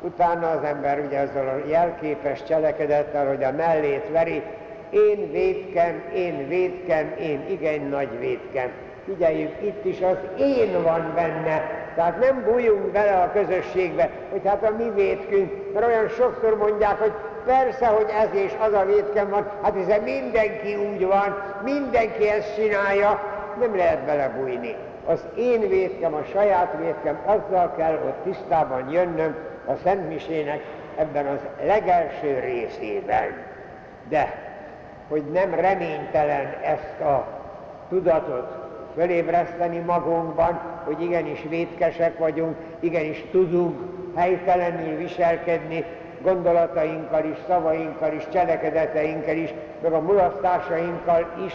Utána 0.00 0.50
az 0.50 0.62
ember 0.64 1.02
ugye 1.06 1.18
ezzel 1.18 1.48
a 1.48 1.68
jelképes 1.68 2.42
cselekedettel, 2.42 3.26
hogy 3.26 3.44
a 3.44 3.52
mellét 3.52 4.10
veri, 4.12 4.42
én 4.90 5.30
védkem, 5.30 6.02
én 6.14 6.48
védkem, 6.48 7.14
én 7.20 7.44
igen 7.48 7.80
nagy 7.80 8.18
védkem. 8.18 8.70
Figyeljük, 9.04 9.62
itt 9.62 9.84
is 9.84 10.00
az 10.00 10.16
én 10.38 10.82
van 10.82 11.12
benne, 11.14 11.84
tehát 11.94 12.20
nem 12.20 12.44
bújjunk 12.50 12.92
bele 12.92 13.22
a 13.22 13.32
közösségbe, 13.32 14.10
hogy 14.30 14.40
hát 14.44 14.64
a 14.64 14.74
mi 14.78 14.90
védkünk, 14.94 15.72
mert 15.72 15.86
olyan 15.86 16.08
sokszor 16.08 16.56
mondják, 16.56 16.98
hogy 16.98 17.12
persze, 17.46 17.86
hogy 17.86 18.06
ez 18.22 18.28
és 18.32 18.52
az 18.66 18.72
a 18.72 18.84
védkem 18.84 19.30
van, 19.30 19.50
hát 19.62 19.74
hiszen 19.74 20.00
mindenki 20.00 20.74
úgy 20.74 21.06
van, 21.06 21.42
mindenki 21.64 22.28
ezt 22.28 22.54
csinálja, 22.54 23.20
nem 23.58 23.76
lehet 23.76 23.98
belebújni. 23.98 24.74
Az 25.06 25.24
én 25.36 25.68
védkem, 25.68 26.14
a 26.14 26.24
saját 26.32 26.76
védkem, 26.78 27.18
azzal 27.24 27.74
kell 27.76 27.94
ott 27.94 28.22
tisztában 28.24 28.90
jönnöm 28.90 29.36
a 29.66 29.72
Szent 29.82 30.30
ebben 30.96 31.26
az 31.26 31.38
legelső 31.64 32.38
részében. 32.38 33.44
De, 34.08 34.34
hogy 35.08 35.22
nem 35.32 35.54
reménytelen 35.54 36.54
ezt 36.62 37.00
a 37.00 37.26
tudatot 37.88 38.66
fölébreszteni 38.94 39.78
magunkban, 39.78 40.60
hogy 40.84 41.02
igenis 41.02 41.44
vétkesek 41.48 42.18
vagyunk, 42.18 42.56
igenis 42.80 43.24
tudunk 43.30 43.78
helytelenül 44.14 44.96
viselkedni 44.96 45.84
gondolatainkkal 46.22 47.24
is, 47.24 47.36
szavainkkal 47.48 48.12
is, 48.12 48.28
cselekedeteinkkel 48.32 49.36
is, 49.36 49.54
meg 49.82 49.92
a 49.92 50.00
mulasztásainkkal 50.00 51.26
is, 51.46 51.54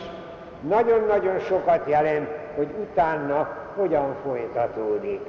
nagyon-nagyon 0.68 1.40
sokat 1.40 1.90
jelent, 1.90 2.30
hogy 2.56 2.68
utána 2.82 3.50
hogyan 3.76 4.16
folytatódik. 4.26 5.22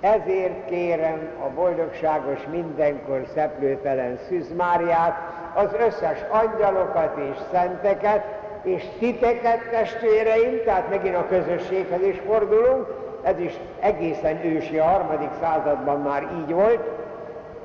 Ezért 0.00 0.68
kérem 0.68 1.28
a 1.44 1.48
boldogságos 1.54 2.38
mindenkor 2.50 3.22
szeplőtelen 3.34 4.18
Szűz 4.28 4.54
Máriát, 4.56 5.16
az 5.54 5.68
összes 5.86 6.18
angyalokat 6.30 7.16
és 7.16 7.36
szenteket, 7.52 8.24
és 8.62 8.84
titeket 8.98 9.70
testvéreim, 9.70 10.64
tehát 10.64 10.90
megint 10.90 11.14
a 11.14 11.26
közösséghez 11.28 12.02
is 12.02 12.20
fordulunk, 12.26 12.86
ez 13.22 13.38
is 13.38 13.52
egészen 13.80 14.44
ősi, 14.44 14.78
a 14.78 14.84
harmadik 14.84 15.30
században 15.40 16.00
már 16.00 16.28
így 16.40 16.52
volt, 16.52 16.82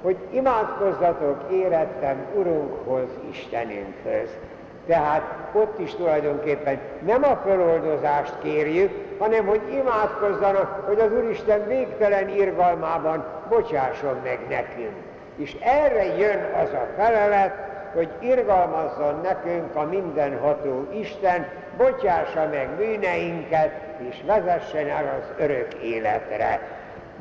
hogy 0.01 0.17
imádkozzatok 0.31 1.51
érettem 1.51 2.25
Urunkhoz, 2.35 3.07
Istenünkhöz. 3.29 4.29
Tehát 4.87 5.21
ott 5.51 5.79
is 5.79 5.95
tulajdonképpen 5.95 6.79
nem 7.05 7.23
a 7.23 7.39
föloldozást 7.43 8.33
kérjük, 8.41 8.91
hanem 9.19 9.45
hogy 9.45 9.61
imádkozzanak, 9.71 10.83
hogy 10.85 10.99
az 10.99 11.11
Úristen 11.23 11.67
végtelen 11.67 12.29
irgalmában 12.29 13.25
bocsásson 13.49 14.19
meg 14.23 14.39
nekünk. 14.49 14.95
És 15.35 15.55
erre 15.61 16.17
jön 16.17 16.51
az 16.63 16.73
a 16.73 16.87
felelet, 16.97 17.53
hogy 17.93 18.09
irgalmazzon 18.19 19.19
nekünk 19.23 19.75
a 19.75 19.83
mindenható 19.83 20.87
Isten, 20.99 21.47
bocsássa 21.77 22.47
meg 22.51 22.69
bűneinket, 22.77 23.71
és 24.09 24.15
vezessen 24.25 24.87
el 24.87 25.19
az 25.21 25.43
örök 25.43 25.73
életre. 25.73 26.59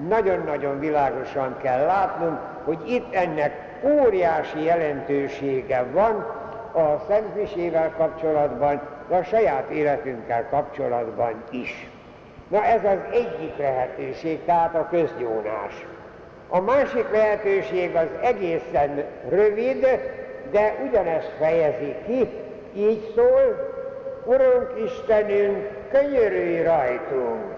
Nagyon-nagyon 0.09 0.79
világosan 0.79 1.57
kell 1.63 1.85
látnunk, 1.85 2.39
hogy 2.65 2.79
itt 2.87 3.15
ennek 3.15 3.53
óriási 3.83 4.65
jelentősége 4.65 5.85
van, 5.93 6.27
a 6.73 7.05
Szent 7.09 7.95
kapcsolatban, 7.97 8.81
de 9.09 9.17
a 9.17 9.23
saját 9.23 9.71
életünkkel 9.71 10.49
kapcsolatban 10.49 11.43
is. 11.51 11.91
Na 12.49 12.65
ez 12.65 12.85
az 12.85 12.99
egyik 13.13 13.57
lehetőség, 13.57 14.45
tehát 14.45 14.75
a 14.75 14.89
közgyónás. 14.91 15.87
A 16.49 16.61
másik 16.61 17.11
lehetőség 17.11 17.97
az 17.97 18.09
egészen 18.23 19.05
rövid, 19.29 19.87
de 20.51 20.75
ugyanezt 20.89 21.33
fejezi 21.39 21.95
ki, 22.07 22.29
így 22.75 23.13
szól, 23.15 23.71
Urunk 24.25 24.71
Istenünk, 24.85 25.69
könyörülj 25.91 26.63
rajtunk. 26.63 27.55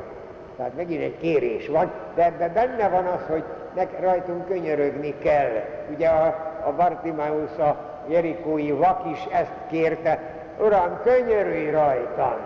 Tehát 0.57 0.77
megint 0.77 1.03
egy 1.03 1.19
kérés 1.19 1.69
van, 1.69 1.93
de 2.15 2.25
ebben 2.25 2.53
benne 2.53 2.89
van 2.89 3.07
az, 3.07 3.21
hogy 3.29 3.45
nek, 3.75 4.01
rajtunk 4.01 4.47
könyörögni 4.47 5.15
kell. 5.19 5.51
Ugye 5.95 6.09
a, 6.09 6.27
a 6.67 6.73
Bartimaeus, 6.77 7.59
a 7.59 7.94
jerikói 8.09 8.71
vak 8.71 9.01
is 9.13 9.25
ezt 9.31 9.53
kérte, 9.71 10.21
Uram, 10.59 11.01
könyörülj 11.03 11.71
rajtam. 11.71 12.37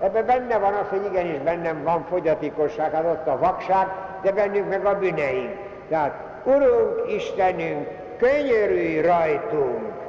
Ebben 0.00 0.26
benne 0.26 0.58
van 0.58 0.74
az, 0.74 0.88
hogy 0.88 1.04
igenis 1.10 1.38
bennem 1.38 1.82
van 1.82 2.04
fogyatékosság, 2.08 2.92
hát 2.92 3.04
ott 3.04 3.26
a 3.26 3.38
vakság, 3.38 3.86
de 4.22 4.32
bennünk 4.32 4.68
meg 4.68 4.84
a 4.84 4.98
bűneink. 4.98 5.56
Tehát, 5.88 6.14
Urunk, 6.44 7.12
Istenünk, 7.16 7.88
könyörülj 8.16 9.00
rajtunk. 9.00 10.05